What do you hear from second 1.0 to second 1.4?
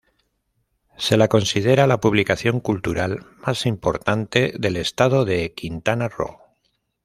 la